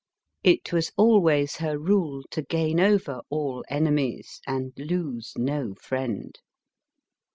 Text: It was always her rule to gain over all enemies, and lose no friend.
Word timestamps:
It 0.43 0.73
was 0.73 0.91
always 0.97 1.57
her 1.57 1.77
rule 1.77 2.23
to 2.31 2.41
gain 2.41 2.79
over 2.79 3.21
all 3.29 3.63
enemies, 3.69 4.41
and 4.47 4.73
lose 4.75 5.33
no 5.37 5.75
friend. 5.75 6.35